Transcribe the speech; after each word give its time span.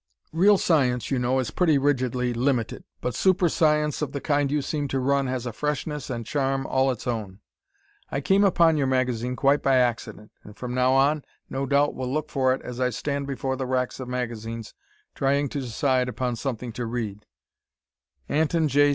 Real 0.33 0.57
science, 0.57 1.11
you 1.11 1.19
know, 1.19 1.37
is 1.37 1.51
pretty 1.51 1.77
rigidly 1.77 2.33
limited, 2.33 2.83
but 3.01 3.13
super 3.13 3.47
science 3.47 4.01
of 4.01 4.13
the 4.13 4.19
kind 4.19 4.49
you 4.49 4.63
seem 4.63 4.87
to 4.87 4.99
run 4.99 5.27
has 5.27 5.45
a 5.45 5.53
freshness 5.53 6.09
and 6.09 6.25
charm 6.25 6.65
all 6.65 6.89
its 6.89 7.05
own. 7.05 7.39
I 8.09 8.19
came 8.19 8.43
upon 8.43 8.77
your 8.77 8.87
magazine 8.87 9.35
quite 9.35 9.61
by 9.61 9.75
accident, 9.75 10.31
and 10.43 10.57
from 10.57 10.73
now 10.73 10.93
on 10.93 11.23
no 11.51 11.67
doubt 11.67 11.93
will 11.93 12.11
look 12.11 12.31
for 12.31 12.51
it 12.51 12.63
as 12.63 12.79
I 12.79 12.89
stand 12.89 13.27
before 13.27 13.55
the 13.55 13.67
racks 13.67 13.99
of 13.99 14.07
magazines, 14.07 14.73
trying 15.13 15.49
to 15.49 15.59
decide 15.59 16.09
upon 16.09 16.35
something 16.35 16.71
to 16.71 16.87
read 16.87 17.27
Anton 18.27 18.69
J. 18.69 18.89